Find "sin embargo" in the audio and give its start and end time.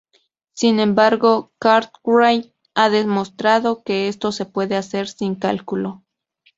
0.55-1.51